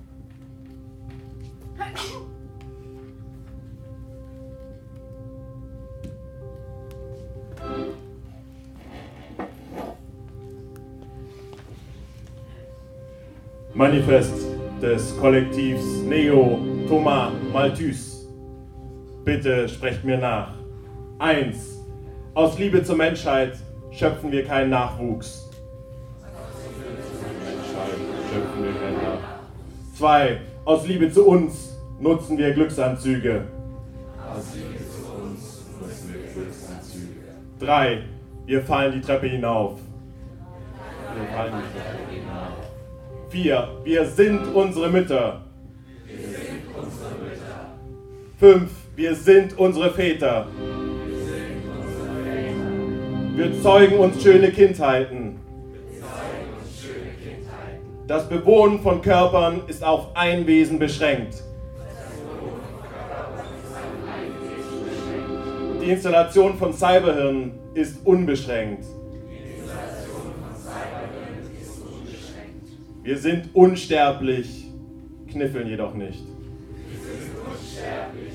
Manifest 13.80 14.34
des 14.82 15.18
Kollektivs 15.22 16.02
Neo 16.06 16.60
Thomas 16.90 17.32
Malthus. 17.54 18.28
Bitte 19.24 19.70
sprecht 19.70 20.04
mir 20.04 20.18
nach. 20.18 20.54
1. 21.20 21.80
Aus 22.34 22.60
Liebe 22.60 22.84
zur 22.84 22.98
Menschheit 22.98 23.54
schöpfen 23.92 24.34
wir 24.34 24.44
keinen 24.44 24.72
Nachwuchs. 24.72 25.50
Schöpfen 28.34 28.64
wir 28.66 28.74
keinen 28.74 28.98
Nachwuchs. 28.98 29.98
2. 29.98 30.42
Aus 30.66 30.86
Liebe 30.86 31.10
zu 31.10 31.26
uns 31.26 31.78
nutzen 32.02 32.38
wir 32.38 32.52
Glücksanzüge. 32.52 33.46
Aus 34.30 34.56
Liebe 34.56 34.80
zu 34.90 35.24
uns 35.24 35.64
nutzen 35.80 36.14
wir 36.14 36.34
Glücksanzüge. 36.34 37.30
3. 37.62 38.04
Wir 38.46 38.62
fallen 38.62 38.92
die 38.92 39.00
Treppe 39.00 39.28
hinauf. 39.28 39.80
Wir 41.16 41.28
fallen 41.34 41.54
die 41.54 41.80
Treppe 41.80 41.98
hinauf. 41.98 42.09
4. 43.30 43.68
Wir 43.84 44.06
sind 44.06 44.54
unsere 44.54 44.90
Mütter. 44.90 45.42
Wir. 46.06 46.50
5. 48.40 48.72
Wir 48.96 49.16
sind 49.16 49.58
unsere 49.58 49.92
Väter. 49.92 50.48
Wir 53.36 53.62
zeugen 53.62 53.98
uns 53.98 54.24
schöne 54.24 54.52
Kindheiten. 54.52 55.40
Wir 55.92 56.02
zeugen 56.02 56.54
uns 56.60 56.82
schöne 56.82 57.12
Kindheiten. 57.22 58.08
Das 58.08 58.28
Bewohnen 58.28 58.80
von 58.80 59.02
Körpern 59.02 59.62
ist 59.68 59.84
auf 59.84 60.16
ein 60.16 60.48
Wesen 60.48 60.80
beschränkt. 60.80 61.44
Die 65.82 65.92
Installation 65.92 66.58
von 66.58 66.74
Cyberhirn 66.74 67.52
ist 67.74 68.06
unbeschränkt. 68.06 68.86
Wir 73.10 73.18
sind 73.18 73.50
unsterblich, 73.56 74.68
kniffeln 75.32 75.68
jedoch 75.68 75.96
nicht. 75.96 76.20
Wir 76.22 77.00
sind 77.00 77.32
unsterblich, 77.44 78.29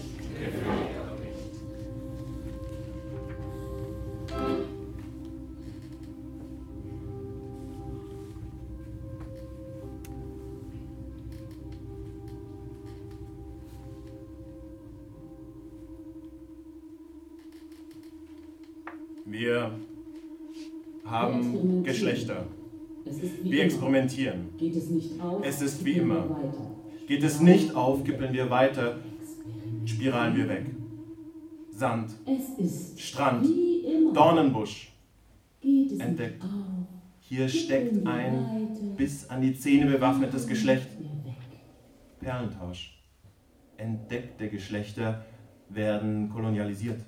Geht 24.58 24.76
es 24.76 24.90
nicht 24.90 25.20
auf, 25.20 25.44
Es 25.44 25.62
ist 25.62 25.84
wie 25.84 25.92
immer. 25.92 26.24
Geht 27.06 27.22
es 27.22 27.40
nicht 27.40 27.74
auf, 27.74 28.02
kippeln 28.04 28.32
wir 28.32 28.50
weiter, 28.50 28.98
spiralen 29.84 30.36
wir 30.36 30.48
weg. 30.48 30.66
Sand, 31.70 32.10
Strand. 32.96 33.46
Dornenbusch. 34.12 34.92
Entdeckt. 35.98 36.42
Hier 37.20 37.48
steckt 37.48 38.06
ein 38.06 38.94
bis 38.96 39.28
an 39.28 39.40
die 39.40 39.54
Zähne 39.54 39.86
bewaffnetes 39.86 40.46
Geschlecht. 40.46 40.88
Perlentausch. 42.20 43.02
Entdeckte 43.76 44.48
Geschlechter 44.48 45.24
werden 45.68 46.30
kolonialisiert. 46.30 47.00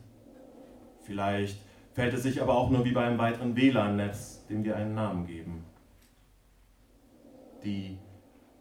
Vielleicht 1.03 1.59
fällt 1.93 2.15
es 2.15 2.23
sich 2.25 2.43
aber 2.43 2.57
auch 2.57 2.71
nur 2.71 2.85
wie 2.85 2.93
bei 2.93 3.05
einem 3.05 3.19
weiteren 3.19 3.57
WLAN-Netz, 3.57 4.47
dem 4.49 4.65
wir 4.65 4.77
einen 4.77 4.95
Namen 4.95 5.27
geben. 5.27 5.65
Die 7.67 7.99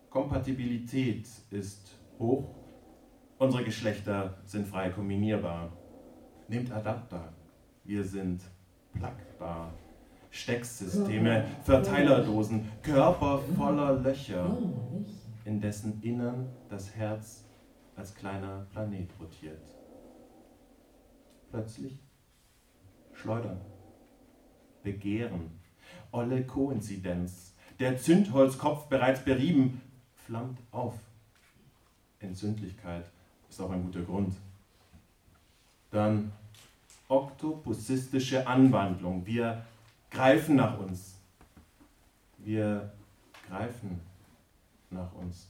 Kompatibilität 0.10 1.30
ist 1.52 1.96
hoch. 2.18 2.56
Unsere 3.38 3.64
Geschlechter 3.64 4.40
sind 4.46 4.68
frei 4.68 4.90
kombinierbar. 4.90 5.72
Nehmt 6.48 6.72
Adapter. 6.72 7.32
Wir 7.84 8.04
sind 8.04 8.42
plugbar. 8.94 9.72
Stecksysteme, 10.32 11.46
Verteilerdosen, 11.64 12.68
Körper 12.82 13.44
voller 13.56 13.94
Löcher, 14.02 14.58
in 15.46 15.62
dessen 15.62 16.02
Innern 16.02 16.50
das 16.68 16.96
Herz 16.96 17.46
als 17.96 18.16
kleiner 18.16 18.66
Planet 18.72 19.12
rotiert. 19.20 19.68
Plötzlich 21.52 22.00
Schleudern, 23.14 23.62
Begehren, 24.82 25.52
olle 26.12 26.44
Koinzidenz, 26.44 27.55
der 27.80 27.98
Zündholzkopf 27.98 28.88
bereits 28.88 29.24
berieben, 29.24 29.82
flammt 30.26 30.60
auf. 30.72 30.96
Entzündlichkeit 32.20 33.06
ist 33.50 33.60
auch 33.62 33.72
ein 33.72 33.84
guter 33.84 34.02
Grund. 34.02 34.36
Dann 35.92 36.32
oktopusistische 37.08 38.48
Anwandlung. 38.48 39.26
Wir 39.26 39.66
greifen 40.10 40.56
nach 40.56 40.80
uns. 40.80 41.16
Wir 42.38 42.92
greifen 43.48 44.00
nach 44.90 45.14
uns. 45.14 45.48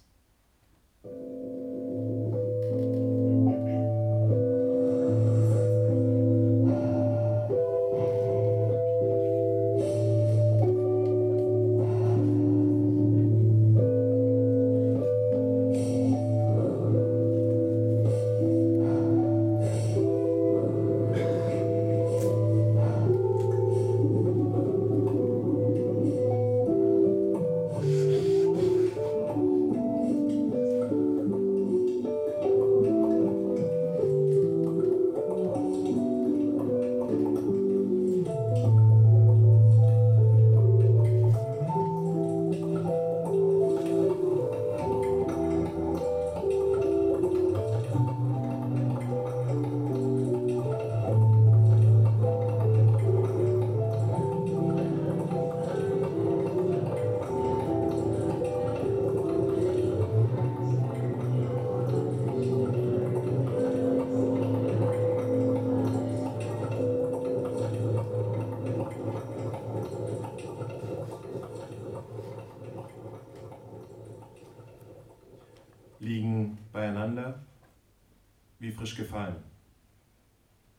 Frisch 78.95 78.97
gefallen. 78.97 79.35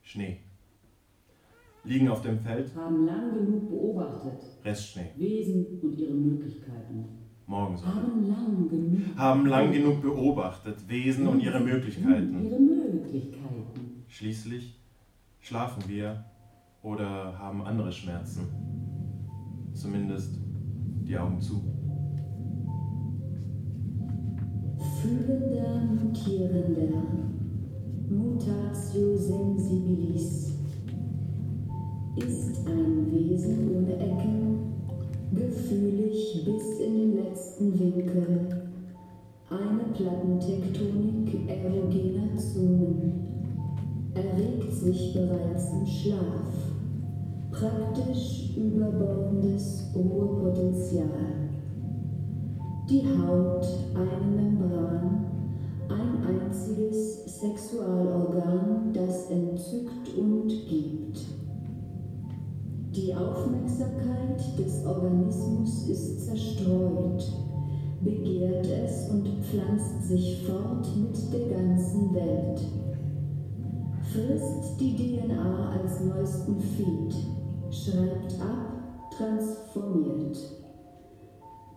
Schnee. 0.03 0.39
Liegen 1.85 2.09
auf 2.09 2.23
dem 2.23 2.39
Feld 2.41 2.75
Haben 2.75 3.07
lang 3.07 3.35
genug 3.35 3.69
beobachtet. 3.69 4.41
Restschnee. 4.65 5.11
Wesen 5.17 5.67
und 5.83 5.99
ihre 5.99 6.15
Möglichkeiten. 6.15 7.05
Morgensonne. 7.47 7.95
Haben 7.95 8.29
lang 8.29 8.69
genug. 8.69 9.17
Haben 9.17 9.47
lang 9.47 9.73
genug 9.73 10.03
beobachtet 10.03 10.89
Wesen 10.89 11.29
und 11.29 11.41
ihre 11.41 11.61
Möglichkeiten. 11.61 12.45
Ihre 12.45 12.59
Möglichkeiten. 12.59 14.05
Schließlich 14.09 14.81
schlafen 15.41 15.85
wir 15.87 16.25
oder 16.83 17.39
haben 17.39 17.63
andere 17.63 17.93
Schmerzen. 17.93 18.49
Zumindest 19.75 20.41
die 21.05 21.17
Augen 21.17 21.41
zu. 21.41 21.63
Fühlender, 25.01 25.85
mutierender, 25.85 27.36
mutatio 28.11 29.17
sensibilis, 29.17 30.53
ist 32.17 32.67
ein 32.67 33.11
Wesen 33.11 33.77
ohne 33.77 33.95
Ecken, 33.97 34.73
gefühlig 35.33 36.45
bis 36.45 36.79
in 36.79 36.95
den 36.95 37.17
letzten 37.17 37.79
Winkel, 37.79 38.49
eine 39.51 39.85
Plattentektonik 39.93 41.49
erogener 41.49 42.37
Zonen, 42.37 43.13
erregt 44.15 44.73
sich 44.73 45.13
bereits 45.13 45.73
im 45.73 45.87
Schlaf, 45.87 46.53
praktisch 47.51 48.57
überbordendes 48.57 49.91
Ruhepotenzial. 49.95 51.09
Die 52.89 53.03
Haut, 53.03 53.67
eine 53.95 54.37
Membran, 54.37 55.26
ein 55.89 56.25
einziges 56.27 57.25
Sexualorgan, 57.41 58.93
das 58.93 59.31
entzückt 59.31 60.17
und 60.17 60.49
gibt. 60.49 61.27
Die 62.95 63.15
Aufmerksamkeit 63.15 64.41
des 64.59 64.87
Organismus 64.87 65.89
ist 65.89 66.27
zerstreut, 66.27 67.31
begehrt 68.01 68.67
es 68.67 69.11
und 69.11 69.29
pflanzt 69.43 70.09
sich 70.09 70.47
fort 70.47 70.89
mit 70.97 71.33
der 71.33 71.59
ganzen 71.59 72.15
Welt. 72.15 72.61
Frisst 74.13 74.81
die 74.81 74.97
DNA 74.97 75.73
als 75.73 76.01
neuesten 76.01 76.59
Feed, 76.59 77.15
schreibt 77.71 78.41
ab, 78.41 79.11
transformiert. 79.17 80.66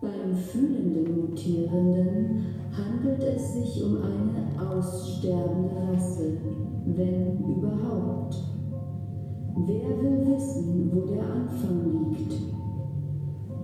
Beim 0.01 0.33
fühlenden 0.33 1.27
Mutierenden 1.27 2.45
handelt 2.71 3.21
es 3.21 3.53
sich 3.53 3.83
um 3.83 3.97
eine 3.97 4.71
aussterbende 4.71 5.75
Rasse, 5.75 6.37
wenn 6.85 7.37
überhaupt. 7.43 8.37
Wer 9.57 10.01
will 10.01 10.25
wissen, 10.25 10.89
wo 10.93 11.01
der 11.01 11.21
Anfang 11.21 12.11
liegt? 12.11 12.33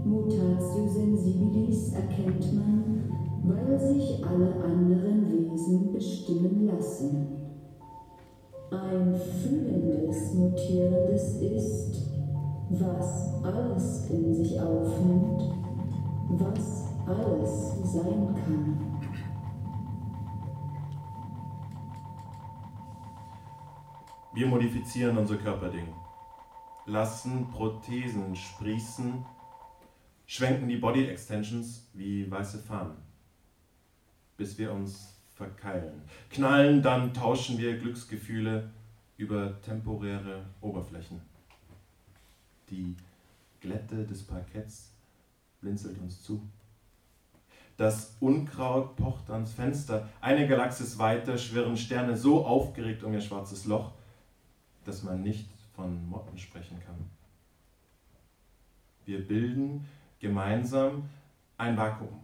Mutatio 0.04 0.86
sensibilis 0.89 1.93
erkennt 1.93 2.54
man, 2.54 2.84
weil 3.43 3.80
sich 3.80 4.21
alle 4.26 4.62
anderen 4.62 5.32
Wesen 5.32 5.93
bestimmen 5.93 6.65
lassen. 6.67 7.28
Ein 8.71 9.15
fühlendes, 9.15 10.34
mutierendes 10.34 11.39
ist, 11.39 12.10
was 12.71 13.41
alles 13.41 14.10
in 14.10 14.34
sich 14.34 14.60
aufnimmt, 14.60 15.54
was 16.29 16.93
alles 17.07 17.93
sein 17.93 18.35
kann. 18.35 18.85
Wir 24.33 24.47
modifizieren 24.47 25.17
unser 25.17 25.38
Körperding, 25.38 25.88
lassen 26.85 27.49
Prothesen 27.51 28.35
sprießen, 28.35 29.25
schwenken 30.25 30.67
die 30.67 30.75
Body 30.75 31.07
Extensions 31.07 31.89
wie 31.93 32.29
weiße 32.29 32.59
Fahnen, 32.59 32.97
bis 34.35 34.57
wir 34.57 34.73
uns 34.73 35.15
verkeilen. 35.35 36.01
Knallen, 36.29 36.81
dann 36.81 37.13
tauschen 37.13 37.57
wir 37.57 37.77
Glücksgefühle 37.77 38.71
über 39.15 39.61
temporäre 39.61 40.45
Oberflächen. 40.59 41.21
Die 42.69 42.97
Glätte 43.61 44.05
des 44.05 44.23
Parketts 44.23 44.94
blinzelt 45.65 45.99
uns 45.99 46.21
zu. 46.21 46.39
Das 47.75 48.15
Unkraut 48.19 48.95
pocht 48.95 49.30
ans 49.32 49.51
Fenster. 49.51 50.08
Eine 50.21 50.47
Galaxis 50.47 50.99
weiter 50.99 51.39
schwirren 51.39 51.75
Sterne 51.75 52.15
so 52.15 52.45
aufgeregt 52.45 53.04
um 53.04 53.13
ihr 53.13 53.21
schwarzes 53.21 53.65
Loch, 53.65 53.91
dass 54.86 55.01
man 55.01 55.23
nicht 55.23 55.49
von 55.75 56.08
Motten 56.08 56.38
sprechen 56.38 56.80
kann. 56.86 56.95
Wir 59.06 59.28
bilden 59.28 59.86
gemeinsam 60.19 61.10
ein 61.58 61.75
Vakuum, 61.75 62.19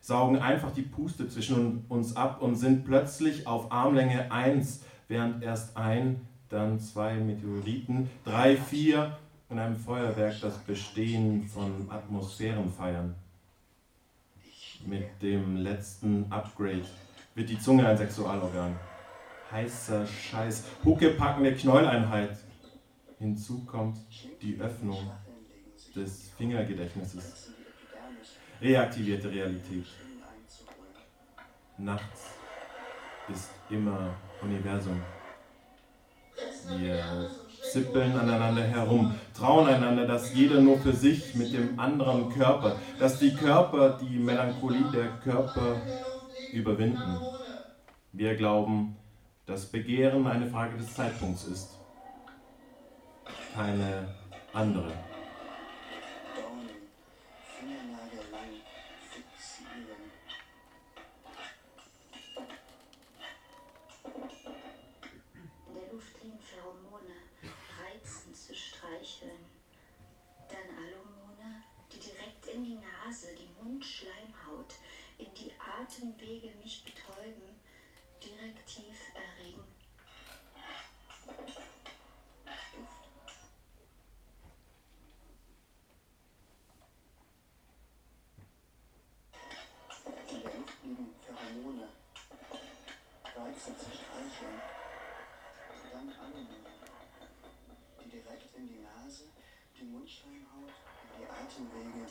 saugen 0.00 0.38
einfach 0.38 0.72
die 0.72 0.82
Puste 0.82 1.28
zwischen 1.28 1.84
uns 1.88 2.16
ab 2.16 2.40
und 2.40 2.56
sind 2.56 2.84
plötzlich 2.84 3.46
auf 3.46 3.70
Armlänge 3.70 4.32
eins, 4.32 4.82
während 5.06 5.42
erst 5.42 5.76
ein, 5.76 6.26
dann 6.48 6.80
zwei 6.80 7.16
Meteoriten, 7.16 8.08
drei, 8.24 8.56
vier 8.56 9.18
in 9.48 9.58
einem 9.58 9.76
Feuerwerk 9.76 10.40
das 10.40 10.58
Bestehen 10.58 11.46
von 11.46 11.88
Atmosphären 11.90 12.70
feiern. 12.70 13.14
Mit 14.84 15.22
dem 15.22 15.56
letzten 15.56 16.30
Upgrade 16.30 16.84
wird 17.34 17.48
die 17.48 17.58
Zunge 17.58 17.86
ein 17.86 17.96
Sexualorgan. 17.96 18.76
Heißer 19.50 20.06
Scheiß, 20.06 20.64
huckepackende 20.84 21.54
Knolleinheit. 21.54 22.36
Hinzu 23.18 23.64
kommt 23.64 23.98
die 24.42 24.58
Öffnung 24.60 25.10
des 25.94 26.30
Fingergedächtnisses. 26.36 27.52
Reaktivierte 28.60 29.30
Realität. 29.30 29.86
Nachts 31.78 32.30
ist 33.32 33.50
immer 33.70 34.14
Universum. 34.42 35.00
Wir 36.78 37.30
zippeln 37.72 38.18
aneinander 38.18 38.62
herum, 38.62 39.14
trauen 39.36 39.66
einander, 39.68 40.06
dass 40.06 40.34
jeder 40.34 40.60
nur 40.60 40.78
für 40.78 40.92
sich 40.92 41.34
mit 41.34 41.52
dem 41.52 41.78
anderen 41.78 42.30
Körper, 42.30 42.76
dass 42.98 43.18
die 43.18 43.34
Körper 43.34 43.98
die 44.00 44.18
Melancholie 44.18 44.84
der 44.92 45.08
Körper 45.22 45.76
überwinden. 46.52 47.18
Wir 48.12 48.34
glauben, 48.34 48.96
dass 49.46 49.66
Begehren 49.66 50.26
eine 50.26 50.46
Frage 50.46 50.76
des 50.76 50.94
Zeitpunkts 50.94 51.44
ist, 51.44 51.78
keine 53.54 54.08
andere. 54.52 54.92
Atemwege 76.06 76.54
mich 76.62 76.84
betäuben, 76.84 77.58
direktiv 78.22 78.96
erregen. 79.12 79.64
Die 90.30 90.42
luftigen 90.44 91.14
Pheromone, 91.24 91.88
Reize 93.34 93.76
zu 93.76 93.90
streicheln, 93.90 94.62
dann 95.92 96.12
Anemone, 96.12 96.70
die 98.04 98.08
direkt 98.10 98.54
in 98.56 98.68
die 98.68 98.78
Nase, 98.78 99.24
die 99.76 99.84
Mundschleimhaut, 99.84 100.72
die 101.18 101.26
Atemwege 101.26 102.06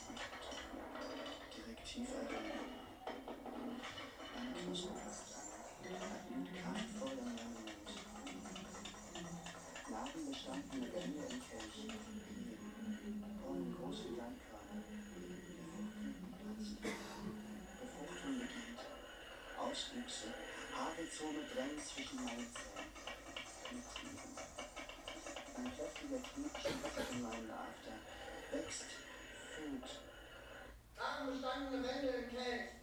direktiv 1.56 2.08
erregen. 2.12 2.35
Haarrhizome 21.16 21.44
drängen 21.54 21.80
zwischen 21.80 22.16
meine 22.16 22.46
Zähne. 22.52 22.84
Ein 25.56 25.72
kräftiger 25.74 26.18
Knutschen 26.18 27.16
in 27.16 27.22
meinen 27.22 27.50
After. 27.50 27.94
Wächst, 28.52 28.84
füllt. 29.54 30.00
Narbenbestandene 30.96 31.82
Wände 31.82 32.08
im 32.08 32.28
Kelch. 32.30 32.75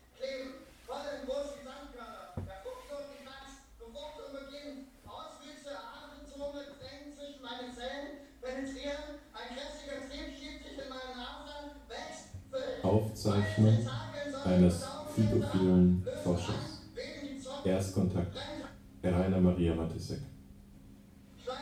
Rainer 19.73 19.75
Maria 19.75 19.75
Matisek. 19.75 20.19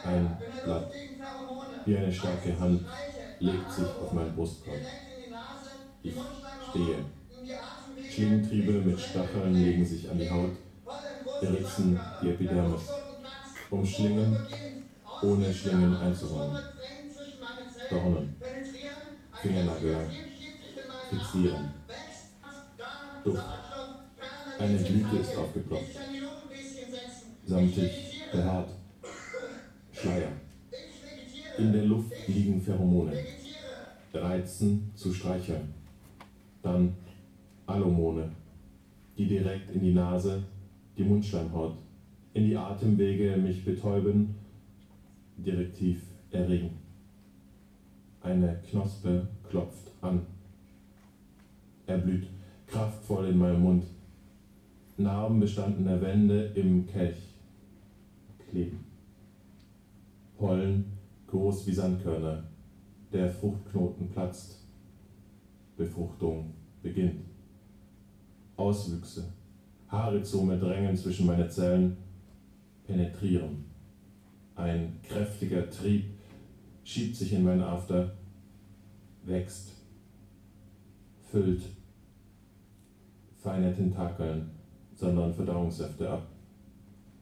Ein 0.03 0.37
Blatt, 0.63 0.91
wie 1.85 1.97
eine 1.97 2.11
starke 2.11 2.59
Hand, 2.59 2.85
legt 3.39 3.71
sich 3.71 3.85
auf 3.85 4.13
mein 4.13 4.35
Brustkorb. 4.35 4.77
Ich 6.03 6.13
stehe. 6.69 7.05
Schlingentriebe 8.09 8.73
mit 8.73 8.99
Stacheln 8.99 9.53
legen 9.53 9.85
sich 9.85 10.09
an 10.09 10.19
die 10.19 10.29
Haut, 10.29 10.51
beritzen 11.39 11.99
die 12.21 12.29
Epidermis, 12.29 12.81
umschlingen, 13.69 14.37
ohne 15.21 15.53
Schlingen 15.53 15.95
einzuräumen. 15.95 16.61
Dornen, 17.89 18.35
Fingernagel, 19.41 20.09
fixieren. 21.09 21.73
Duft. 23.23 23.43
Eine 24.59 24.77
Blüte 24.77 25.17
ist 25.17 25.35
aufgeploppt. 25.35 26.10
Samtig, 27.51 27.91
behaart. 28.31 28.69
Schleier. 29.91 30.31
In 31.57 31.73
der 31.73 31.83
Luft 31.83 32.13
liegen 32.29 32.61
Pheromone. 32.61 33.11
Reizen 34.13 34.89
zu 34.95 35.13
streicheln. 35.13 35.73
Dann 36.61 36.95
Alomone, 37.65 38.31
die 39.17 39.27
direkt 39.27 39.69
in 39.71 39.81
die 39.81 39.93
Nase, 39.93 40.41
die 40.97 41.03
Mundschleimhaut, 41.03 41.75
in 42.33 42.45
die 42.45 42.55
Atemwege 42.55 43.35
mich 43.35 43.65
betäuben, 43.65 44.33
direktiv 45.35 46.03
erregen. 46.31 46.77
Eine 48.21 48.61
Knospe 48.69 49.27
klopft 49.49 49.91
an. 49.99 50.25
Er 51.85 51.97
blüht 51.97 52.27
kraftvoll 52.67 53.27
in 53.27 53.37
meinem 53.37 53.61
Mund. 53.61 53.83
Narben 54.95 55.41
bestandene 55.41 56.01
Wände 56.01 56.53
im 56.55 56.87
Kelch 56.87 57.30
kleben. 58.51 58.79
Pollen 60.37 60.85
groß 61.27 61.65
wie 61.67 61.73
Sandkörner. 61.73 62.43
Der 63.11 63.29
Fruchtknoten 63.29 64.09
platzt. 64.09 64.59
Befruchtung 65.77 66.53
beginnt. 66.83 67.25
Auswüchse, 68.55 69.33
Haarrhizome 69.87 70.59
drängen 70.59 70.95
zwischen 70.95 71.25
meine 71.25 71.49
Zellen, 71.49 71.97
penetrieren. 72.85 73.65
Ein 74.55 74.99
kräftiger 75.01 75.67
Trieb 75.69 76.05
schiebt 76.83 77.15
sich 77.15 77.33
in 77.33 77.43
meinen 77.43 77.63
After, 77.63 78.11
wächst, 79.23 79.71
füllt. 81.31 81.63
Feine 83.41 83.73
Tentakeln 83.73 84.51
sondern 85.01 85.33
Verdauungssäfte 85.33 86.07
ab, 86.07 86.27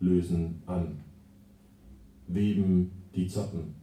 lösen 0.01 0.61
an, 0.65 0.99
weben 2.29 2.91
die 3.15 3.27
Zotten. 3.27 3.75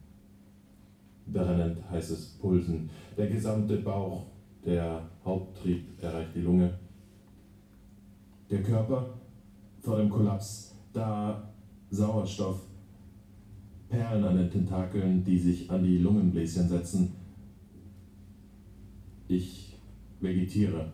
Brennend 1.27 1.79
heißes 1.91 2.39
Pulsen. 2.41 2.89
Der 3.17 3.29
gesamte 3.29 3.77
Bauch, 3.79 4.27
der 4.65 5.03
Haupttrieb 5.25 6.03
erreicht 6.03 6.35
die 6.35 6.41
Lunge 6.41 6.73
der 8.51 8.63
Körper 8.63 9.15
vor 9.81 9.99
dem 9.99 10.09
Kollaps, 10.09 10.75
da 10.93 11.53
Sauerstoff, 11.91 12.63
Perlen 13.89 14.25
an 14.25 14.37
den 14.37 14.51
Tentakeln, 14.51 15.25
die 15.25 15.39
sich 15.39 15.71
an 15.71 15.85
die 15.85 15.99
Lungenbläschen 15.99 16.69
setzen. 16.69 17.13
Ich 19.29 19.79
vegetiere. 20.21 20.93